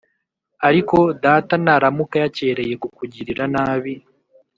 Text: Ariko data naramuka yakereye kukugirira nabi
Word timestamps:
Ariko 0.67 0.97
data 1.23 1.53
naramuka 1.63 2.15
yakereye 2.23 2.73
kukugirira 2.81 3.43
nabi 3.53 3.93